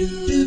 [0.00, 0.37] جل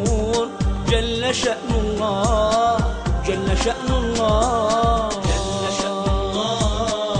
[0.00, 0.48] الشكور
[0.88, 2.76] جل شأن الله
[3.26, 5.08] جل شأن الله.
[5.08, 7.16] جل شأن الله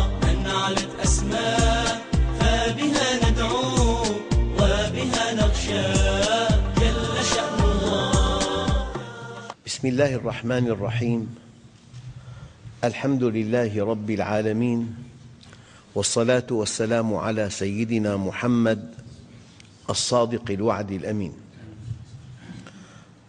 [0.46, 2.02] علت أسماء
[2.40, 4.00] فبها ندعو
[4.56, 5.88] وبها نخشى.
[6.80, 8.12] جل شأن الله.
[9.66, 11.20] بسم الله الرحمن الرحيم.
[12.84, 14.80] الحمد لله رب العالمين
[15.94, 18.80] والصلاة والسلام على سيدنا محمد
[19.90, 21.49] الصادق الوعد الأمين.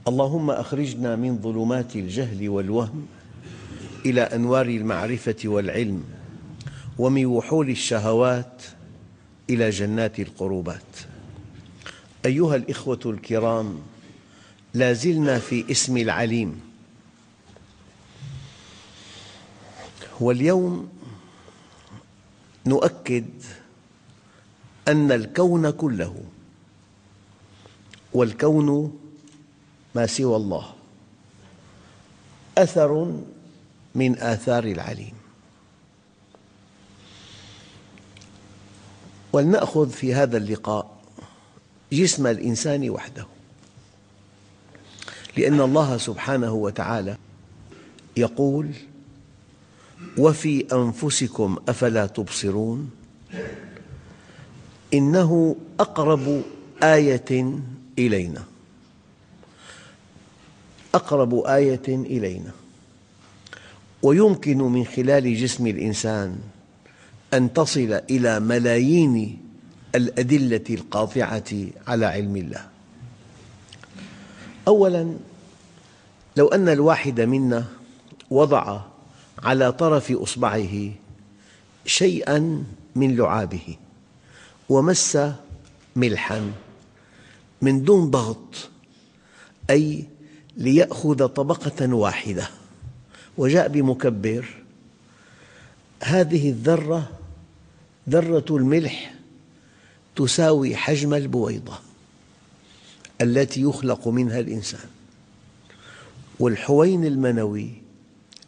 [0.08, 3.08] اللهم أخرجنا من ظلمات الجهل والوهم
[4.06, 6.04] إلى أنوار المعرفة والعلم
[6.98, 8.64] ومن وحول الشهوات
[9.50, 10.82] إلى جنات القربات.
[12.26, 13.80] أيها الإخوة الكرام
[14.74, 16.62] لا زلنا في اسم العليم.
[20.20, 20.90] واليوم
[22.66, 23.26] نؤكد
[24.88, 26.16] أن الكون كله
[28.14, 29.01] والكون
[29.96, 30.74] ما سوى الله.
[32.58, 33.22] أثر
[33.96, 35.14] من آثار العليم.
[39.34, 40.98] ولنأخذ في هذا اللقاء
[41.94, 43.26] جسم الإنسان وحده.
[45.38, 47.18] لأن الله سبحانه وتعالى
[48.18, 48.72] يقول
[50.18, 52.92] وفي أنفسكم أفلا تبصرون؟
[54.94, 56.44] إنه أقرب
[56.84, 57.60] آية
[58.00, 58.51] إلينا.
[60.96, 62.52] أقرب آية إلينا.
[64.02, 66.40] ويمكن من خلال جسم الإنسان
[67.34, 69.38] أن تصل إلى ملايين
[69.96, 71.52] الأدلة القاطعة
[71.88, 72.68] على علم الله.
[74.68, 75.16] أولاً
[76.38, 77.66] لو أن الواحد منا
[78.30, 78.82] وضع
[79.44, 80.92] على طرف إصبعه
[81.86, 82.64] شيئاً
[82.96, 83.76] من لعابه
[84.70, 85.18] ومس
[85.96, 86.52] ملحاً
[87.62, 88.70] من دون ضغط
[89.70, 90.06] أي
[90.58, 92.50] ليأخذ طبقة واحدة
[93.38, 94.46] وجاء بمكبر.
[96.04, 97.12] هذه الذرة
[98.10, 99.14] ذرة الملح
[100.16, 101.80] تساوي حجم البويضة
[103.22, 104.90] التي يخلق منها الإنسان.
[106.40, 107.70] والحوين المنوي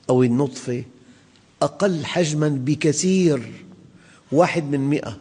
[0.10, 0.84] أو النطفة
[1.62, 3.52] أقل حجماً بكثير
[4.32, 5.18] واحد من مئة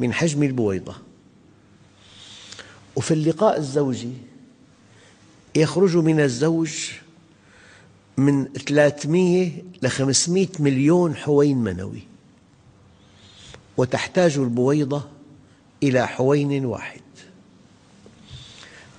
[0.00, 0.94] من حجم البويضة.
[2.96, 4.12] وفي اللقاء الزوجي
[5.54, 6.90] يخرج من الزوج
[8.16, 9.50] من 300
[9.82, 12.02] ل 500 مليون حوين منوي
[13.76, 15.02] وتحتاج البويضة
[15.82, 17.00] إلى حوين واحد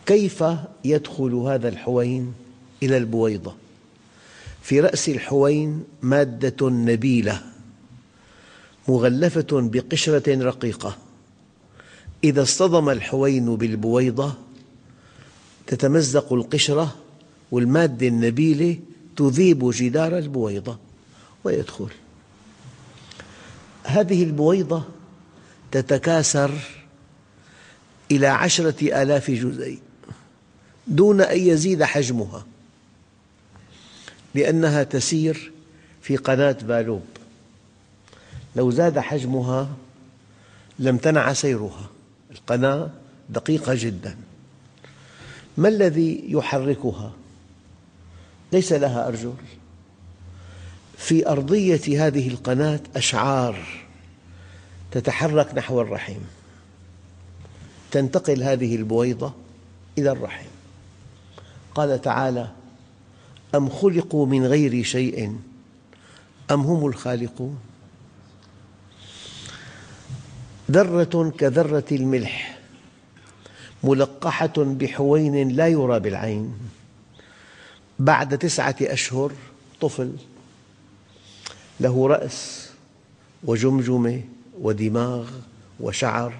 [0.05, 0.43] كيف
[0.85, 2.33] يدخل هذا الحوين
[2.83, 3.55] إلى البويضة؟
[4.61, 7.41] في رأس الحوين مادة نبيلة
[8.87, 10.97] مغلفة بقشرة رقيقة
[12.23, 14.33] إذا اصطدم الحوين بالبويضة
[15.67, 16.95] تتمزق القشرة
[17.51, 18.79] والمادة النبيلة
[19.17, 20.77] تذيب جدار البويضة
[21.43, 21.89] ويدخل.
[23.83, 24.83] هذه البويضة
[25.71, 26.51] تتكاثر
[28.11, 29.79] إلى عشرة آلاف جزيء
[30.87, 32.45] دون أن يزيد حجمها
[34.35, 35.51] لأنها تسير
[36.01, 37.05] في قناة بالوب.
[38.55, 39.69] لو زاد حجمها
[40.79, 41.89] لامتنع سيرها.
[42.31, 42.89] القناة
[43.29, 44.17] دقيقة جدا.
[45.57, 47.11] ما الذي يحركها؟
[48.51, 49.33] ليس لها أرجل.
[50.97, 53.83] في أرضية هذه القناة أشعار
[54.91, 56.19] تتحرك نحو الرحم
[57.91, 59.33] تنتقل هذه البويضة
[59.97, 60.45] إلى الرحم
[61.75, 62.51] قال تعالى
[63.55, 65.37] أم خلقوا من غير شيء؟
[66.51, 67.59] أم هم الخالقون؟
[70.71, 72.42] ذرة كذرة الملح.
[73.83, 76.53] ملقحة بحوين لا يرى بالعين.
[77.99, 79.31] بعد تسعة أشهر
[79.81, 80.11] طفل
[81.79, 82.69] له رأس
[83.43, 84.21] وجمجمة
[84.61, 85.29] ودماغ
[85.79, 86.33] وشعر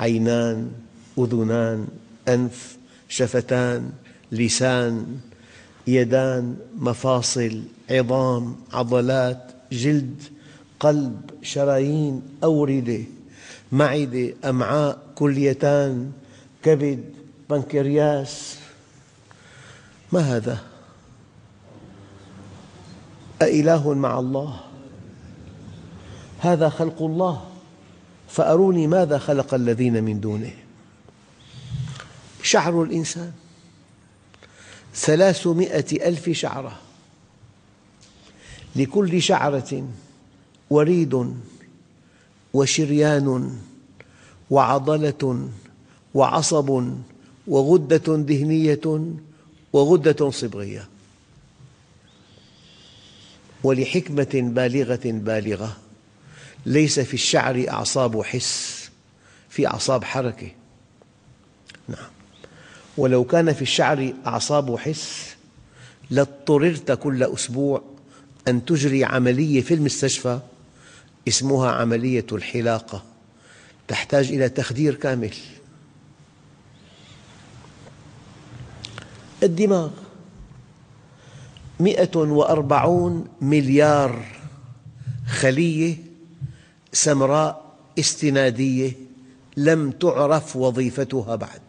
[0.00, 0.70] عينان
[1.18, 1.86] أذنان
[2.28, 2.76] أنف
[3.08, 3.92] شفتان
[4.32, 5.18] لسان
[5.86, 10.22] يدان مفاصل عظام عضلات جلد
[10.80, 13.00] قلب شرايين أوردة
[13.72, 16.12] معدة أمعاء كليتان
[16.62, 17.04] كبد
[17.50, 18.58] بنكرياس.
[20.12, 20.58] ما هذا؟
[23.42, 24.60] أإله مع الله؟
[26.38, 27.44] هذا خلق الله.
[28.28, 30.52] فأروني ماذا خلق الذين من دونه؟
[32.42, 33.32] شعر الإنسان.
[34.94, 36.78] ثلاثمائة ألف شعرة.
[38.76, 39.88] لكل شعرة
[40.70, 41.34] وريد
[42.54, 43.58] وشريان
[44.50, 45.48] وعضلة
[46.14, 46.82] وعصب
[47.46, 48.80] وغدة دهنية
[49.72, 50.88] وغدة صبغية.
[53.64, 55.76] ولحكمة بالغة بالغة
[56.66, 58.90] ليس في الشعر أعصاب حس
[59.48, 60.50] في أعصاب حركة.
[61.88, 62.08] نعم.
[62.96, 65.36] ولو كان في الشعر أعصاب حس
[66.10, 67.82] لاضطررت كل أسبوع
[68.48, 70.38] أن تجري عملية في المستشفى
[71.28, 73.04] اسمها عملية الحلاقة
[73.88, 75.34] تحتاج إلى تخدير كامل.
[79.48, 79.90] الدماغ.
[81.80, 84.24] مئة وأربعون مليار
[85.28, 85.96] خلية
[86.92, 87.64] سمراء
[87.98, 88.92] استنادية
[89.56, 91.60] لم تعرف وظيفتها بعد.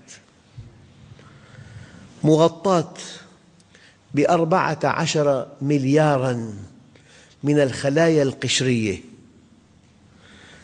[2.24, 2.94] مغطاة
[4.14, 6.54] بأربعة عشر ملياراً
[7.44, 8.98] من الخلايا القشرية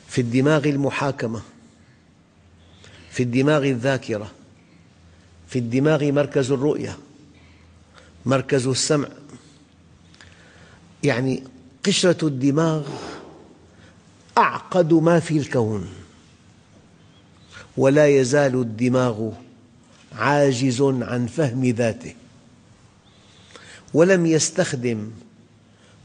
[0.08, 1.42] في الدماغ المحاكمة
[3.12, 4.32] في الدماغ الذاكرة
[5.48, 6.98] في الدماغ مركز الرؤية
[8.26, 9.08] مركز السمع.
[11.04, 11.44] يعني
[11.86, 12.88] قشرة الدماغ
[14.38, 15.90] أعقد ما في الكون
[17.78, 19.30] ولا يزال الدماغ
[20.16, 22.16] عاجز عن فهم ذاته.
[23.94, 25.12] ولم يستخدم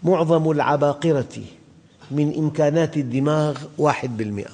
[0.03, 1.45] معظم العباقرة
[2.11, 4.51] من إمكانات الدماغ واحد بالمئة.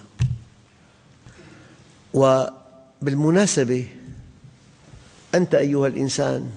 [2.14, 3.88] وبالمناسبة
[5.36, 6.50] أنت أيها الإنسان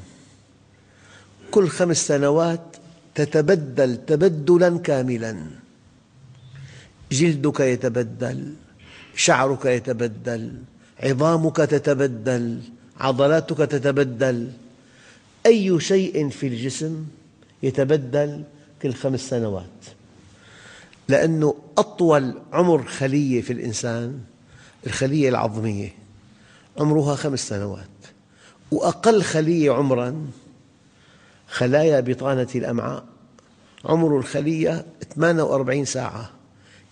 [1.51, 2.75] كل خمس سنوات
[3.15, 5.35] تتبدل تبدلاً كاملاً.
[7.11, 8.53] جلدك يتبدل
[9.15, 10.53] شعرك يتبدل
[10.99, 12.61] عظامك تتبدل
[12.99, 14.51] عضلاتك تتبدل.
[15.45, 17.05] أي شيء في الجسم
[17.63, 18.43] يتبدل
[18.81, 19.79] كل خمس سنوات.
[21.09, 24.19] لأنه أطول عمر خلية في الإنسان
[24.87, 25.93] الخلية العظمية
[26.77, 27.88] عمرها خمس سنوات.
[28.71, 30.27] وأقل خلية عمراً
[31.49, 33.05] خلايا بطانة الأمعاء.
[33.85, 34.85] عمر الخلية
[35.15, 36.29] 48 ساعة.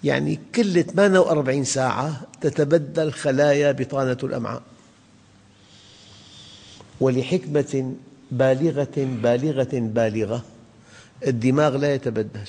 [0.03, 4.62] يعني كل 48 ساعة تتبدل خلايا بطانة الأمعاء.
[7.01, 7.94] ولحكمة
[8.31, 10.41] بالغة بالغة بالغة
[11.27, 12.47] الدماغ لا يتبدل.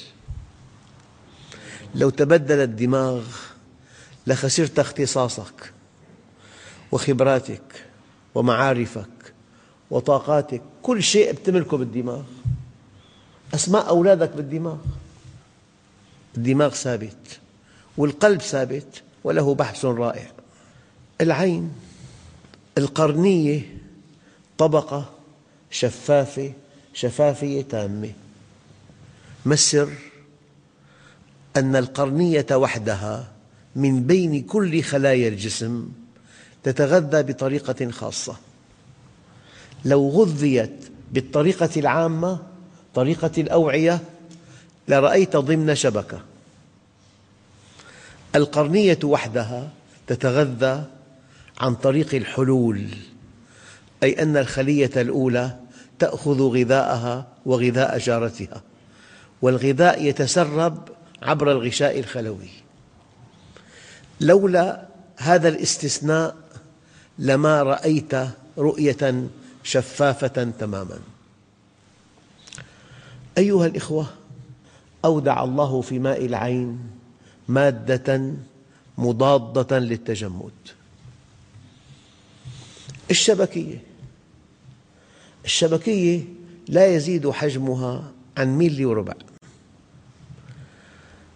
[1.94, 3.22] لو تبدل الدماغ
[4.26, 5.72] لخسرت اختصاصك
[6.92, 7.84] وخبراتك
[8.34, 9.17] ومعارفك
[9.90, 10.62] وطاقاتك.
[10.82, 12.22] كل شيء تملكه بالدماغ.
[13.54, 14.76] أسماء أولادك بالدماغ.
[16.36, 17.38] الدماغ ثابت
[17.96, 20.30] والقلب ثابت وله بحث رائع.
[21.20, 21.72] العين
[22.78, 23.76] القرنية
[24.58, 25.10] طبقة
[25.70, 26.52] شفافة
[26.94, 28.12] شفافية تامة.
[29.46, 29.92] ما السر؟
[31.56, 33.32] أن القرنية وحدها
[33.76, 35.88] من بين كل خلايا الجسم
[36.62, 38.36] تتغذى بطريقة خاصة.
[39.84, 42.38] لو غذيت بالطريقة العامة
[42.94, 44.00] طريقة الأوعية
[44.88, 46.20] لرأيت ضمن شبكة.
[48.34, 49.68] القرنية وحدها
[50.06, 50.84] تتغذى
[51.60, 52.86] عن طريق الحلول
[54.02, 55.56] أي أن الخلية الأولى
[55.98, 58.62] تأخذ غذاءها وغذاء جارتها
[59.42, 60.88] والغذاء يتسرب
[61.22, 62.48] عبر الغشاء الخلوي.
[64.20, 66.36] لولا هذا الاستثناء
[67.18, 68.14] لما رأيت
[68.58, 69.28] رؤية
[69.68, 70.98] شفافة تماماً.
[73.38, 74.06] أيها الأخوة
[75.04, 76.78] أودع الله في ماء العين
[77.48, 78.34] مادة
[78.98, 80.52] مضادة للتجمد.
[83.10, 83.82] الشبكية
[85.44, 86.24] الشبكية
[86.68, 89.14] لا يزيد حجمها عن ميلي وربع.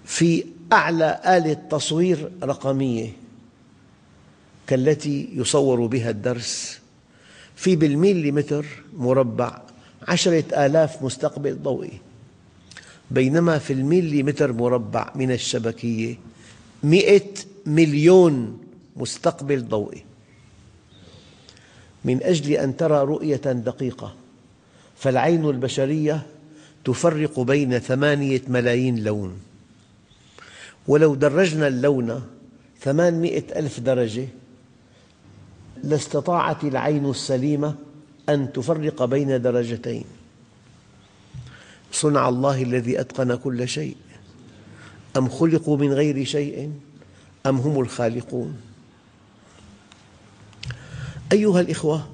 [0.05, 3.13] في أعلى آلة تصوير رقمية
[4.67, 6.82] كالتي يصور بها الدرس
[7.57, 8.67] في بالميليمتر
[8.97, 9.63] مربع
[10.09, 12.01] عشرة آلاف مستقبل ضوئي.
[13.11, 16.19] بينما في المليمتر مربع من الشبكية
[16.83, 17.31] مئة
[17.67, 18.61] مليون
[18.97, 20.05] مستقبل ضوئي.
[22.05, 24.15] من أجل أن ترى رؤية دقيقة
[24.97, 26.23] فالعين البشرية
[26.85, 29.39] تفرق بين ثمانية ملايين لون.
[30.89, 32.23] ولو درجنا اللون
[32.81, 34.29] ثمانمئة ألف درجة
[35.83, 37.75] لاستطاعت العين السليمة
[38.29, 40.05] أن تفرق بين درجتين.
[41.93, 43.97] صنع الله الذي أتقن كل شيء.
[45.17, 46.73] أم خلقوا من غير شيء؟
[47.47, 48.61] أم هم الخالقون؟
[51.33, 52.09] أيها الإخوة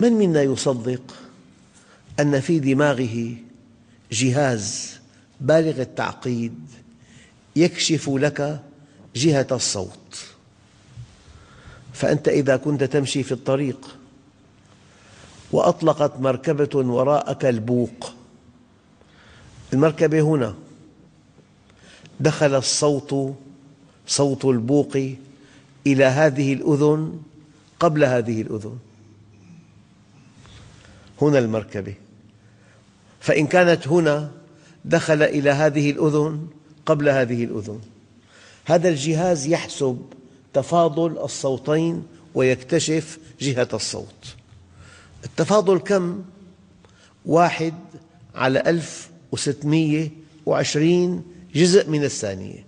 [0.00, 1.02] من منا يصدق
[2.20, 3.34] أن في دماغه
[4.12, 4.98] جهاز
[5.40, 6.58] بالغ التعقيد
[7.56, 8.62] يكشف لك
[9.16, 10.29] جهة الصوت؟
[12.00, 13.96] فأنت إذا كنت تمشي في الطريق
[15.52, 18.12] وأطلقت مركبة وراءك البوق.
[19.72, 20.54] المركبة هنا.
[22.20, 23.34] دخل الصوت
[24.06, 24.96] صوت البوق
[25.86, 27.22] إلى هذه الأذن
[27.80, 28.78] قبل هذه الأذن.
[31.22, 31.94] هنا المركبة.
[33.20, 34.30] فإن كانت هنا
[34.84, 36.48] دخل إلى هذه الأذن
[36.86, 37.80] قبل هذه الأذن.
[38.64, 40.19] هذا الجهاز يحسب
[40.52, 42.02] تفاضل الصوتين
[42.34, 44.34] ويكتشف جهة الصوت
[45.24, 46.22] التفاضل كم؟
[47.26, 47.74] واحد
[48.34, 50.10] على ألف وستمئة
[50.46, 51.22] وعشرين
[51.54, 52.64] جزء من الثانية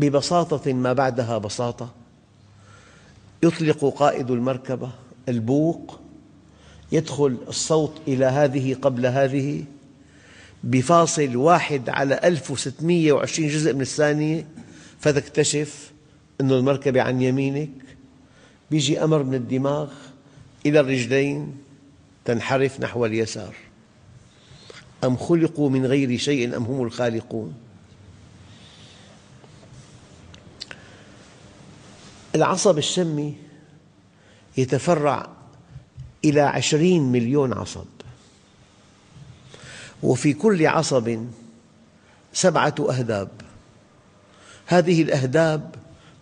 [0.00, 1.90] ببساطة ما بعدها بساطة
[3.42, 4.90] يطلق قائد المركبة
[5.28, 6.00] البوق
[6.92, 9.64] يدخل الصوت إلى هذه قبل هذه
[10.64, 14.46] بفاصل واحد على ألف وستمئة وعشرين جزء من الثانية
[15.00, 15.92] فتكتشف
[16.40, 17.70] أن المركبة عن يمينك
[18.70, 19.92] يجي أمر من الدماغ
[20.66, 21.56] إلى الرجلين
[22.24, 23.54] تنحرف نحو اليسار.
[25.04, 27.54] أم خلقوا من غير شيء أم هم الخالقون؟
[32.34, 33.34] العصب الشمي
[34.56, 35.28] يتفرع
[36.24, 37.86] إلى عشرين مليون عصب.
[40.02, 41.26] وفي كل عصب
[42.32, 43.45] سبعة أهداب.
[44.66, 45.74] هذه الأهداب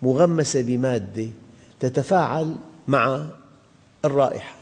[0.03, 1.29] مغمسة بمادة
[1.81, 2.57] تتفاعل
[2.89, 3.27] مع
[4.05, 4.55] الرائحة.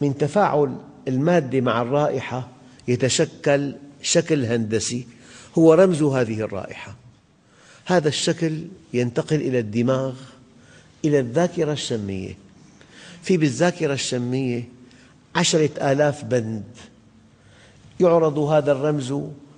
[0.00, 0.76] من تفاعل
[1.08, 2.48] المادة مع الرائحة
[2.88, 5.06] يتشكل شكل هندسي
[5.58, 6.96] هو رمز هذه الرائحة.
[7.86, 8.64] هذا الشكل
[8.94, 10.14] ينتقل إلى الدماغ
[11.04, 12.36] إلى الذاكرة الشمية.
[13.22, 14.68] في بالذاكرة الشمية
[15.34, 16.64] عشرة آلاف بند.
[18.00, 19.14] يعرض هذا الرمز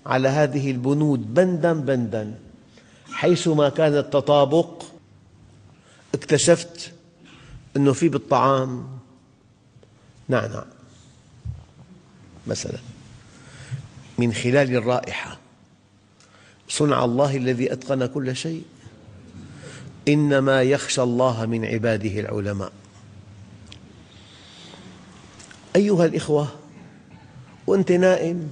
[0.06, 2.35] على هذه البنود بندا بندا.
[3.12, 4.83] حيثما كان التطابق
[6.14, 6.93] اكتشفت
[7.76, 8.99] أنه في بالطعام.
[10.29, 10.64] نعنع
[12.47, 12.79] مثلا
[14.19, 15.38] من خلال الرائحة.
[16.69, 18.62] صنع الله الذي أتقن كل شيء.
[20.09, 22.73] إنما يخشى الله من عباده العلماء.
[25.76, 26.49] أيها الإخوة
[27.67, 28.49] وأنت نائم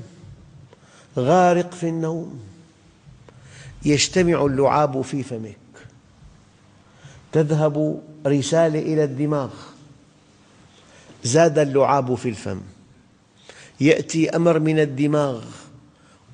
[1.19, 2.48] غارق في النوم
[3.89, 5.57] يجتمع اللعاب في فمك.
[7.33, 9.51] تذهب رسالة إلى الدماغ.
[11.25, 12.61] زاد اللعاب في الفم.
[13.81, 15.45] يأتي أمر من الدماغ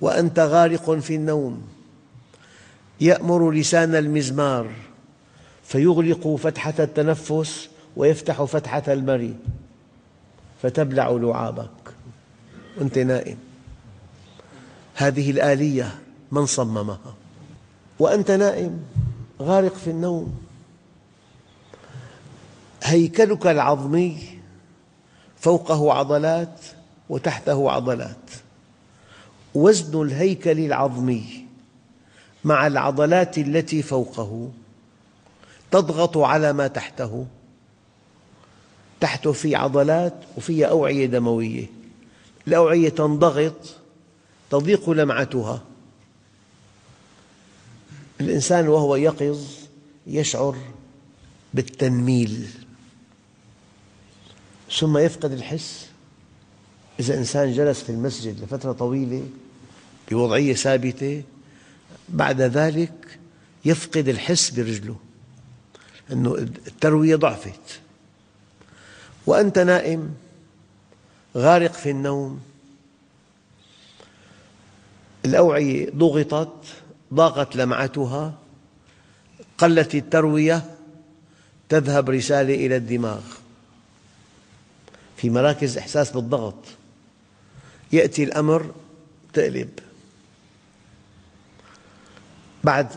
[0.01, 1.69] وأنت غارق في النوم.
[3.01, 4.71] يأمر لسان المزمار
[5.65, 9.35] فيغلق فتحة التنفس ويفتح فتحة المري
[10.63, 11.71] فتبلع لعابك.
[12.79, 13.39] وأنت نائم.
[14.95, 15.99] هذه الآلية
[16.33, 17.24] من صممها؟
[17.99, 18.81] وأنت نائم
[19.43, 20.35] غارق في النوم.
[22.83, 24.39] هيكلك العظمي
[25.37, 26.61] فوقه عضلات
[27.09, 28.31] وتحته عضلات.
[29.55, 31.47] وزن الهيكل العظمي
[32.45, 34.51] مع العضلات التي فوقه
[35.71, 37.27] تضغط على ما تحته.
[39.01, 41.67] تحته في عضلات وفيها أوعية دموية.
[42.49, 43.77] الأوعية تنضغط
[44.51, 45.63] تضيق لمعتها.
[48.25, 49.45] الإنسان وهو يقظ
[50.07, 50.57] يشعر
[51.55, 52.49] بالتنميل.
[54.79, 55.87] ثم يفقد الحس
[57.01, 59.27] إذا إنسان جلس في المسجد لفترة طويلة
[60.11, 61.23] بوضعية ثابتة
[62.09, 63.19] بعد ذلك
[63.65, 64.97] يفقد الحس برجله
[66.13, 67.81] أنه التروية ضعفت.
[69.27, 70.15] وأنت نائم
[71.37, 72.41] غارق في النوم
[75.25, 76.84] الأوعية ضغطت
[77.15, 78.35] ضاقت لمعتها
[79.59, 80.77] قلت التروية
[81.69, 83.21] تذهب رسالة إلى الدماغ.
[85.17, 86.65] في مراكز إحساس بالضغط
[87.93, 88.75] يأتي الأمر
[89.33, 89.69] تقلب.
[92.65, 92.89] بعد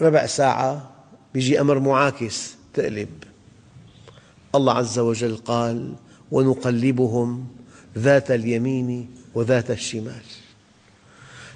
[0.00, 0.90] ربع ساعة
[1.34, 3.24] يجي أمر معاكس تقلب.
[4.54, 5.94] الله عز وجل قال
[6.30, 7.48] ونقلبهم
[7.98, 10.22] ذات اليمين وذات الشمال.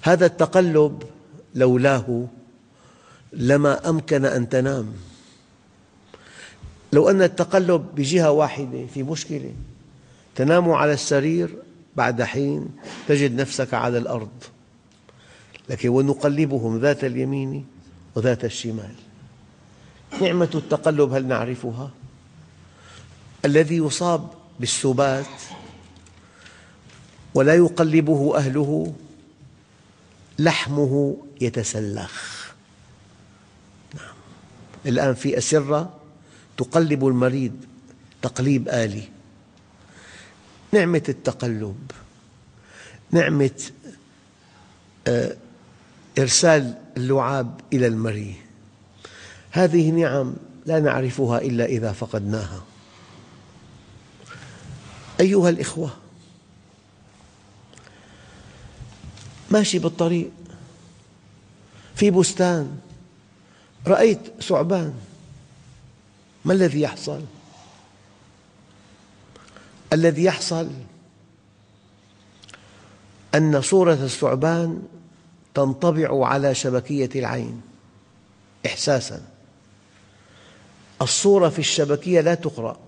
[0.03, 1.03] هذا التقلب
[1.57, 2.27] لولاه
[3.33, 4.93] لما أمكن أن تنام.
[6.93, 9.53] لو أن التقلب بجهة واحدة في مشكلة
[10.35, 11.57] تنام على السرير
[11.97, 12.69] بعد حين
[13.09, 14.29] تجد نفسك على الأرض.
[15.69, 17.67] لكن ونقلبهم ذات اليمين
[18.15, 18.95] وذات الشمال.
[20.23, 21.91] نعمة التقلب هل نعرفها؟
[23.45, 24.29] الذي يصاب
[24.61, 25.27] بالسبات
[27.35, 28.93] ولا يقلبه أهله
[30.39, 32.47] لحمه يتسلخ.
[33.95, 34.15] نعم.
[34.87, 35.95] الآن في أسرة
[36.57, 37.53] تقلب المريض
[38.23, 39.09] تقليب آلي.
[40.73, 41.91] نعمة التقلب.
[43.11, 43.71] نعمة
[45.07, 45.37] آه،
[46.19, 48.35] إرسال اللعاب إلى المريء
[49.51, 50.35] هذه نعم
[50.67, 52.65] لا نعرفها إلا إذا فقدناها.
[55.21, 55.91] أيها الإخوة
[59.51, 60.31] ماشي بالطريق.
[61.95, 62.79] في بستان.
[63.87, 64.95] رأيت ثعبان.
[66.45, 67.23] ما الذي يحصل؟
[69.93, 70.71] الذي يحصل
[73.35, 74.83] أن صورة الثعبان
[75.55, 77.63] تنطبع على شبكية العين.
[78.67, 79.23] إحساساً.
[81.03, 82.79] الصورة في الشبكية لا تقرأ.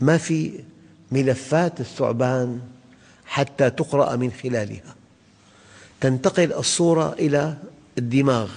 [0.00, 0.64] ما في
[1.12, 2.60] ملفات الثعبان
[3.26, 4.94] حتى تقرأ من خلالها.
[6.00, 7.56] تنتقل الصورة إلى
[7.98, 8.50] الدماغ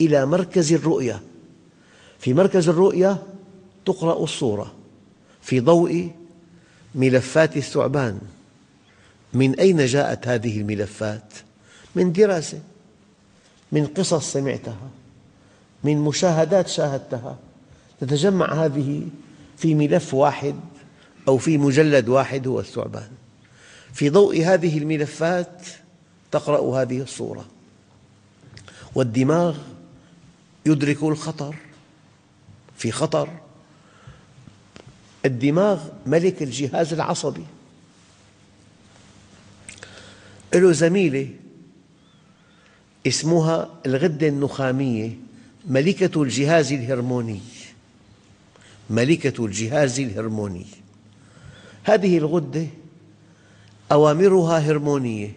[0.00, 1.22] إلى مركز الرؤية.
[2.18, 3.22] في مركز الرؤية
[3.86, 4.74] تقرأ الصورة.
[5.42, 6.10] في ضوء
[6.94, 8.20] ملفات الثعبان.
[9.32, 11.32] من أين جاءت هذه الملفات؟
[11.94, 12.60] من دراسة
[13.72, 14.90] من قصص سمعتها
[15.84, 17.38] من مشاهدات شاهدتها.
[18.00, 19.06] تتجمع هذه
[19.56, 20.54] في ملف واحد
[21.28, 23.17] أو في مجلد واحد هو الثعبان.
[23.92, 25.62] في ضوء هذه الملفات
[26.30, 27.48] تقرأ هذه الصورة.
[28.94, 29.58] والدماغ
[30.66, 31.54] يدرك الخطر.
[32.76, 33.28] في خطر.
[35.24, 37.44] الدماغ ملك الجهاز العصبي.
[40.54, 41.28] له زميلة
[43.06, 45.16] اسمها الغدة النخامية
[45.66, 47.40] ملكة الجهاز الهرموني.
[48.90, 50.66] ملكة الجهاز الهرموني.
[51.84, 52.66] هذه الغدة
[53.92, 55.32] أوامرها هرمونية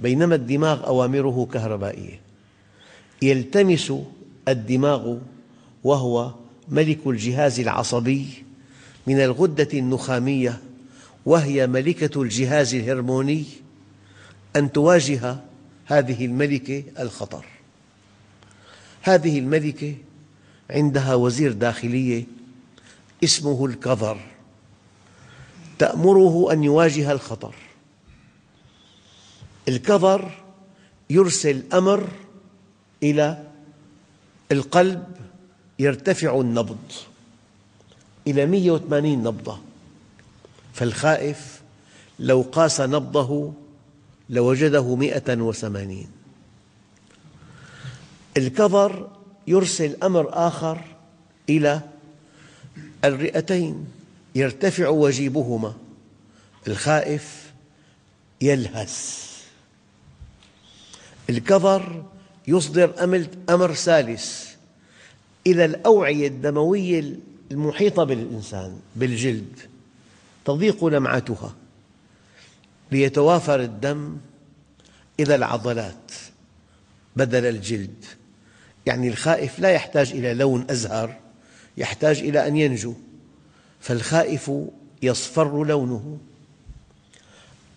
[0.00, 2.20] بينما الدماغ أوامره كهربائية.
[3.22, 3.92] يلتمس
[4.48, 5.16] الدماغ
[5.84, 6.34] وهو
[6.68, 8.26] ملك الجهاز العصبي
[9.06, 10.60] من الغدة النخامية
[11.26, 13.44] وهي ملكة الجهاز الهرموني
[14.56, 15.36] أن تواجه
[15.86, 17.44] هذه الملكة الخطر.
[19.02, 19.94] هذه الملكة
[20.70, 22.24] عندها وزير داخلية
[23.24, 24.31] اسمه الكظر
[25.82, 27.54] تأمره أن يواجه الخطر.
[29.68, 30.44] الكظر
[31.10, 32.08] يرسل أمر
[33.02, 33.44] إلى
[34.52, 35.04] القلب
[35.78, 36.92] يرتفع النبض
[38.26, 39.58] إلى 180 نبضة.
[40.74, 41.62] فالخائف
[42.18, 43.52] لو قاس نبضه
[44.30, 46.06] لوجده 180
[48.36, 49.10] الكظر
[49.46, 50.84] يرسل أمر آخر
[51.48, 51.80] إلى
[53.04, 54.01] الرئتين.
[54.34, 55.74] يرتفع وجيبهما.
[56.68, 57.52] الخائف
[58.40, 59.22] يلهث.
[61.30, 62.04] الكظر
[62.48, 63.04] يصدر
[63.48, 64.54] أمر ثالث
[65.46, 67.16] إلى الأوعية الدموية
[67.50, 69.58] المحيطة بالإنسان بالجلد.
[70.44, 71.54] تضيق لمعتها
[72.92, 74.16] ليتوافر الدم
[75.20, 76.12] إلى العضلات
[77.16, 78.04] بدل الجلد.
[78.86, 81.16] يعني الخائف لا يحتاج إلى لون أزهر
[81.76, 82.94] يحتاج إلى أن ينجو.
[83.82, 84.50] فالخائف
[85.02, 86.18] يصفر لونه.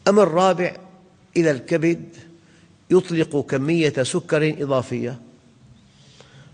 [0.07, 0.77] أمر رابع
[1.37, 2.05] إلى الكبد
[2.91, 5.21] يطلق كمية سكر إضافية.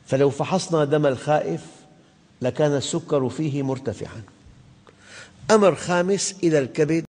[0.05, 1.61] فلو فحصنا دم الخائف
[2.41, 4.21] لكان السكر فيه مرتفعاً.
[5.51, 7.05] أمر خامس إلى الكبد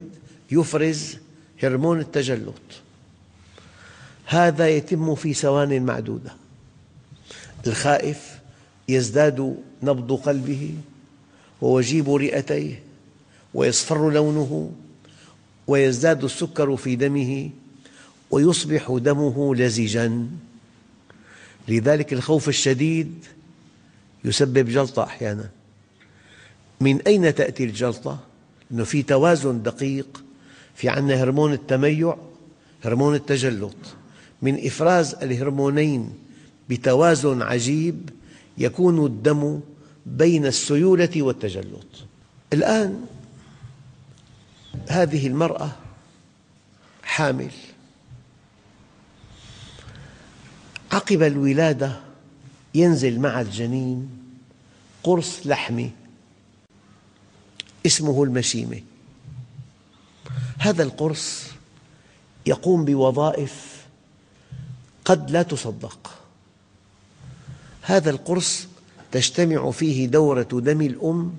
[0.51, 1.17] يفرز
[1.63, 2.63] هرمون التجلط
[4.27, 6.33] هذا يتم في ثوان معدودة.
[7.67, 8.39] الخائف
[8.89, 10.75] يزداد نبض قلبه
[11.63, 12.83] ووجيب رئتيه
[13.55, 14.73] ويصفر لونه
[15.67, 17.51] ويزداد السكر في دمه
[18.31, 20.29] ويصبح دمه لزجاً.
[21.69, 23.25] لذلك الخوف الشديد
[24.25, 25.51] يسبب جلطة أحياناً.
[26.81, 28.19] من أين تأتي الجلطة؟
[28.73, 30.23] أنه في توازن دقيق
[30.75, 32.17] في عندنا هرمون التميع
[32.85, 33.77] هرمون التجلط.
[34.43, 36.13] من إفراز الهرمونين
[36.71, 38.11] بتوازن عجيب
[38.59, 39.61] يكون الدم
[40.07, 41.87] بين السيولة والتجلط
[42.53, 43.07] الآن
[44.89, 45.71] هذه المرأة
[47.03, 47.51] حامل.
[50.93, 52.01] عقب الولادة
[52.75, 54.11] ينزل مع الجنين
[55.03, 55.91] قرص لحمي
[57.87, 58.83] اسمه المشيمة.
[60.59, 61.45] هذا القرص
[62.47, 63.87] يقوم بوظائف
[65.05, 66.11] قد لا تصدق.
[67.83, 68.67] هذا القرص
[69.13, 71.35] تجتمع فيه دورة دم الأم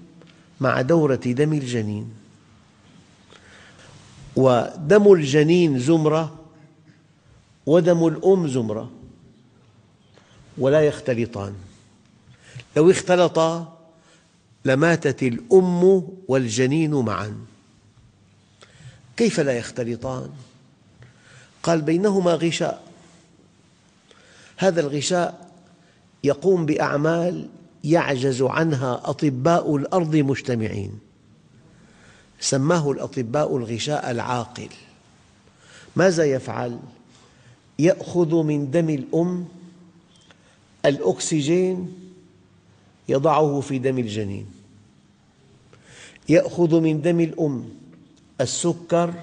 [0.61, 2.13] مع دورة دم الجنين.
[4.35, 6.39] ودم الجنين زمرة
[7.65, 8.91] ودم الأم زمرة
[10.57, 11.53] ولا يختلطان.
[12.77, 13.77] لو اختلطا
[14.65, 17.45] لماتت الأم والجنين معا.
[19.17, 20.29] كيف لا يختلطان؟
[21.63, 22.83] قال بينهما غشاء.
[24.57, 25.51] هذا الغشاء
[26.23, 27.49] يقوم بأعمال
[27.83, 30.91] يعجز عنها أطباء الأرض مجتمعين.
[32.39, 34.69] سماه الأطباء الغشاء العاقل.
[35.95, 36.79] ماذا يفعل؟
[37.79, 39.45] يأخذ من دم الأم
[40.85, 41.93] الأكسجين
[43.09, 44.45] يضعه في دم الجنين.
[46.29, 47.69] يأخذ من دم الأم
[48.41, 49.13] السكر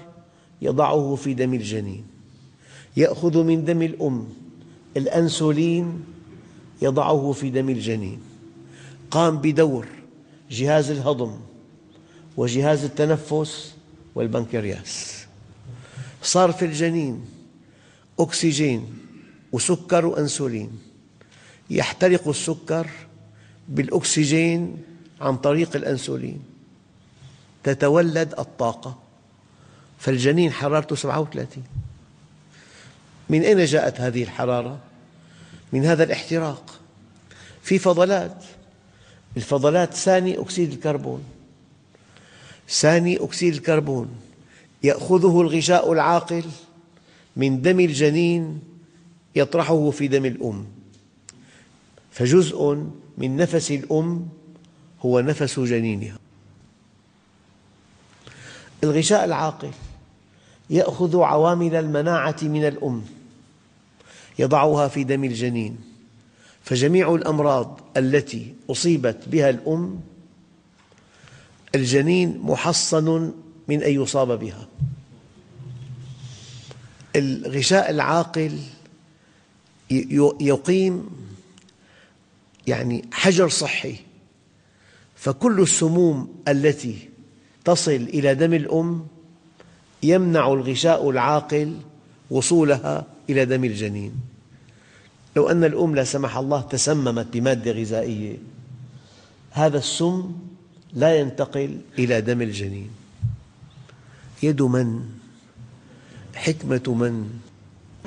[0.61, 2.03] يضعه في دم الجنين.
[2.97, 4.27] يأخذ من دم الأم
[4.97, 6.05] الأنسولين
[6.81, 8.30] يضعه في دم الجنين.
[9.11, 9.87] قام بدور
[10.51, 11.39] جهاز الهضم
[12.37, 13.73] وجهاز التنفس
[14.15, 15.25] والبنكرياس.
[16.23, 17.25] صار في الجنين
[18.19, 18.99] أكسجين
[19.51, 20.79] وسكر وأنسولين.
[21.69, 22.87] يحترق السكر
[23.69, 24.77] بالأكسجين
[25.21, 26.43] عن طريق الأنسولين.
[27.63, 28.99] تتولد الطاقة.
[29.99, 31.63] فالجنين حرارته 37
[33.29, 34.79] من أين جاءت هذه الحرارة؟
[35.73, 36.79] من هذا الاحتراق.
[37.63, 38.43] في فضلات.
[39.37, 41.23] الفضلات ثاني أكسيد الكربون.
[42.69, 44.09] ثاني أكسيد الكربون.
[44.83, 46.43] يأخذه الغشاء العاقل
[47.35, 48.59] من دم الجنين
[49.35, 50.65] يطرحه في دم الأم.
[52.11, 54.27] فجزء من نفس الأم
[55.05, 56.17] هو نفس جنينها.
[58.83, 59.71] الغشاء العاقل
[60.69, 63.01] يأخذ عوامل المناعة من الأم.
[64.39, 65.90] يضعها في دم الجنين.
[66.63, 69.99] فجميع الأمراض التي أصيبت بها الأم
[71.75, 73.33] الجنين محصن
[73.67, 74.67] من أن يصاب بها.
[77.15, 78.59] الغشاء العاقل
[80.41, 81.09] يقيم
[82.67, 83.95] يعني حجر صحي.
[85.15, 87.09] فكل السموم التي
[87.65, 89.07] تصل إلى دم الأم
[90.03, 91.77] يمنع الغشاء العاقل
[92.29, 94.30] وصولها إلى دم الجنين.
[95.35, 98.37] لو أن الأم لا سمح الله تسممت بمادة غذائية.
[99.51, 100.31] هذا السم
[100.93, 102.89] لا ينتقل إلى دم الجنين.
[104.43, 105.01] يد من؟
[106.35, 107.29] حكمة من؟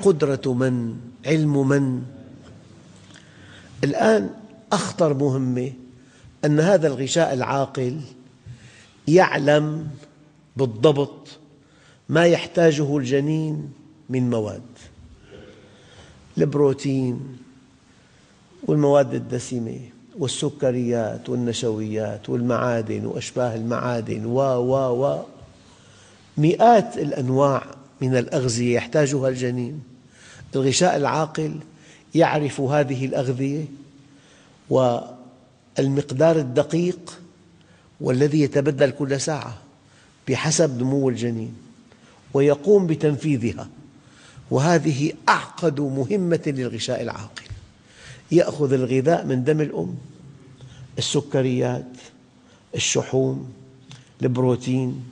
[0.03, 2.03] قدرة من؟ علم من؟
[3.83, 4.29] الآن
[4.71, 5.73] أخطر مهمة
[6.45, 8.01] أن هذا الغشاء العاقل
[9.07, 9.87] يعلم
[10.57, 11.27] بالضبط
[12.09, 13.73] ما يحتاجه الجنين
[14.09, 14.61] من مواد.
[16.37, 17.37] البروتين
[18.63, 19.79] والمواد الدسمة
[20.19, 25.23] والسكريات والنشويات والمعادن وأشباه المعادن و و و.
[26.37, 27.65] مئات الأنواع
[28.01, 29.83] من الأغذية يحتاجها الجنين.
[30.55, 31.55] الغشاء العاقل
[32.15, 33.65] يعرف هذه الأغذية
[34.69, 37.19] والمقدار الدقيق
[38.01, 39.57] والذي يتبدل كل ساعة
[40.27, 41.55] بحسب نمو الجنين
[42.33, 43.67] ويقوم بتنفيذها.
[44.51, 47.43] وهذه أعقد مهمة للغشاء العاقل.
[48.31, 49.95] يأخذ الغذاء من دم الأم
[50.97, 51.91] السكريات
[52.75, 53.49] الشحوم
[54.21, 55.03] البروتين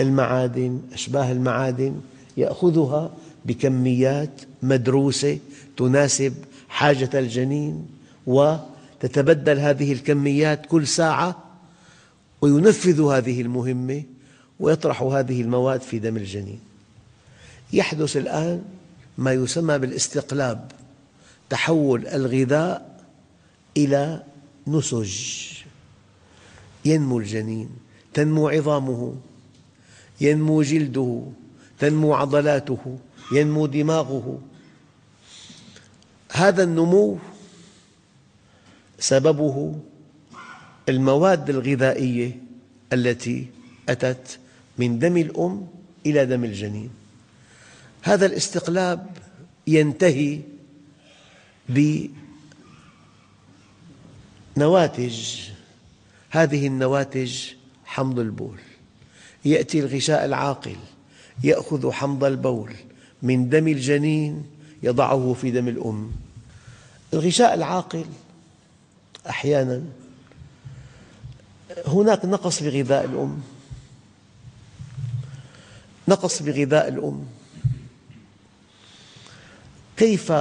[0.00, 2.00] المعادن أشباه المعادن.
[2.36, 3.10] يأخذها
[3.44, 5.38] بكميات مدروسة
[5.76, 6.34] تناسب
[6.68, 7.86] حاجة الجنين
[8.26, 11.44] وتتبدل هذه الكميات كل ساعة
[12.40, 14.02] وينفذ هذه المهمة
[14.60, 16.67] ويطرح هذه المواد في دم الجنين.
[17.72, 18.64] يحدث الآن
[19.18, 20.72] ما يسمى بالاستقلاب
[21.50, 23.04] تحول الغذاء
[23.76, 24.22] إلى
[24.66, 25.14] نسج.
[26.84, 27.70] ينمو الجنين
[28.14, 29.14] تنمو عظامه
[30.20, 31.22] ينمو جلده
[31.78, 32.98] تنمو عضلاته
[33.32, 34.40] ينمو دماغه.
[36.32, 37.18] هذا النمو
[38.98, 39.74] سببه
[40.88, 42.38] المواد الغذائية
[42.92, 43.46] التي
[43.88, 44.38] أتت
[44.78, 45.66] من دم الأم
[46.06, 46.97] إلى دم الجنين.
[48.02, 49.06] هذا الاستقلاب
[49.66, 50.40] ينتهي
[54.56, 55.40] بنواتج
[56.30, 57.44] هذه النواتج
[57.84, 58.58] حمض البول.
[59.44, 60.76] يأتي الغشاء العاقل
[61.44, 62.74] يأخذ حمض البول
[63.22, 64.46] من دم الجنين
[64.82, 66.12] يضعه في دم الأم.
[67.14, 68.04] الغشاء العاقل
[69.28, 69.82] أحياناً
[71.86, 73.42] هناك نقص بغذاء الأم.
[76.08, 77.26] نقص بغذاء الأم.
[79.98, 80.32] كيف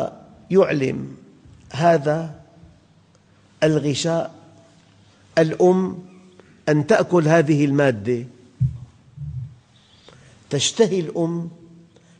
[0.52, 1.18] يعلم
[1.72, 2.42] هذا
[3.64, 4.36] الغشاء
[5.38, 6.06] الأم
[6.70, 8.26] أن تأكل هذه المادة
[10.50, 11.50] تشتهي الأم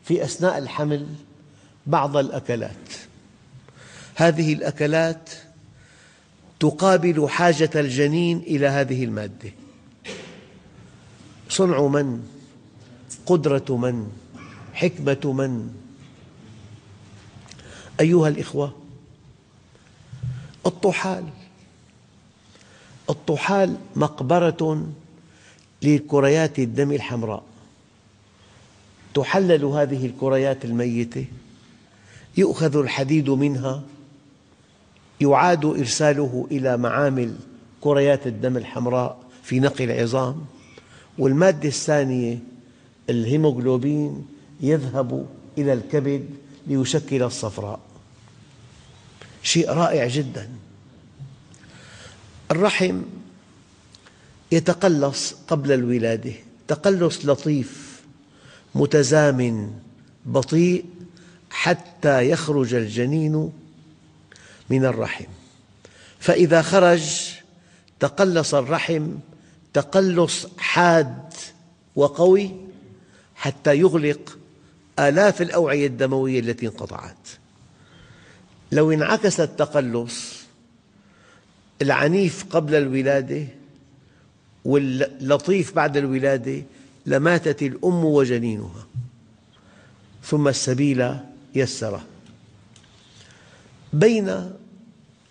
[0.04, 1.06] في أثناء الحمل
[1.86, 2.88] بعض الأكلات
[4.14, 5.30] هذه الأكلات
[6.60, 9.52] تقابل حاجة الجنين إلى هذه المادة
[11.48, 12.22] صنع من؟
[13.26, 14.10] قدرة من؟
[14.74, 15.70] حكمة من؟
[18.00, 18.74] أيها الإخوة
[20.66, 21.24] الطحال.
[23.10, 24.86] الطحال مقبرة
[25.82, 27.42] لكريات الدم الحمراء.
[29.14, 31.24] تحلل هذه الكريات الميتة
[32.36, 33.82] يؤخذ الحديد منها
[35.20, 37.36] يعاد إرساله إلى معامل
[37.80, 40.44] كريات الدم الحمراء في نقل العظام
[41.18, 42.38] والمادة الثانية
[43.10, 44.26] الهيموغلوبين
[44.60, 45.26] يذهب
[45.58, 46.24] إلى الكبد
[46.66, 47.80] ليشكل الصفراء.
[49.48, 50.48] شيء رائع جدا.
[52.50, 53.02] الرحم
[54.52, 56.32] يتقلص قبل الولادة
[56.68, 58.02] تقلص لطيف
[58.74, 59.72] متزامن
[60.26, 60.84] بطيء
[61.50, 63.52] حتى يخرج الجنين
[64.70, 65.26] من الرحم.
[66.18, 67.30] فإذا خرج
[68.00, 69.08] تقلص الرحم
[69.72, 71.32] تقلص حاد
[71.96, 72.50] وقوي
[73.34, 74.38] حتى يغلق
[74.98, 77.28] آلاف الأوعية الدموية التي انقطعت.
[78.72, 80.38] لو انعكس التقلص
[81.82, 83.46] العنيف قبل الولادة
[84.64, 86.62] واللطيف بعد الولادة
[87.06, 88.86] لماتت الأم وجنينها.
[90.24, 91.14] ثم السبيل
[91.54, 92.04] يسره
[93.92, 94.52] بين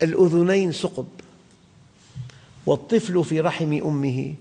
[0.01, 1.07] الأذنين ثقب
[2.65, 4.33] والطفل في رحم أمه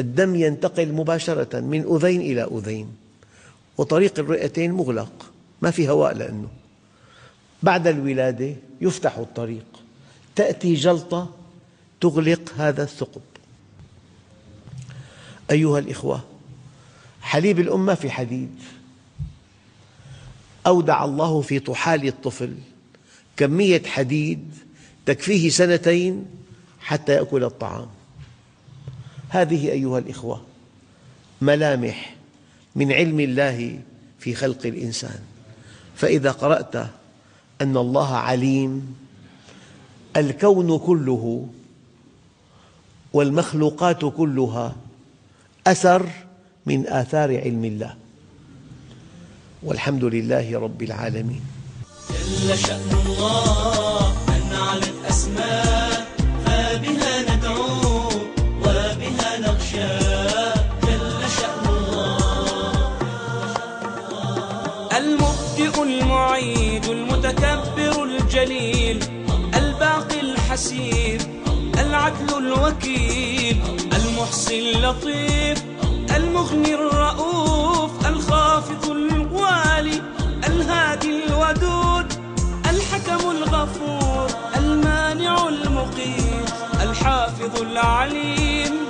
[0.00, 2.88] الدم ينتقل مباشرة من أذين إلى أذين
[3.78, 6.48] وطريق الرئتين مغلق ما في هواء لأنه.
[7.62, 9.64] بعد الولادة يفتح الطريق.
[10.36, 11.34] تأتي جلطة
[12.00, 13.20] تغلق هذا الثقب.
[15.50, 16.24] أيها الإخوة
[17.22, 18.50] حليب الأم ما في حديد.
[20.66, 22.54] أودع الله في طحال الطفل
[23.36, 24.54] كمية حديد
[25.06, 26.26] تكفيه سنتين
[26.80, 27.88] حتى يأكل الطعام.
[29.28, 30.42] هذه أيها الإخوة
[31.40, 32.16] ملامح
[32.76, 33.80] من علم الله
[34.18, 35.20] في خلق الإنسان.
[35.96, 36.86] فإذا قرأت
[37.60, 38.96] أن الله عليم
[40.16, 41.46] الكون كله
[43.12, 44.76] والمخلوقات كلها
[45.66, 46.06] أثر
[46.66, 47.94] من آثار علم الله.
[49.62, 51.42] والحمد لله رب العالمين.
[52.10, 55.89] جل شأن الله أن علت أسماء
[70.60, 71.20] الحسيب
[71.78, 73.60] العدل الوكيل
[73.96, 75.64] المحصي اللطيف
[76.16, 80.02] المغني الرؤوف الخافض الوالي
[80.46, 82.12] الهادي الودود
[82.70, 86.50] الحكم الغفور المانع المقيت
[86.82, 88.89] الحافظ العليم.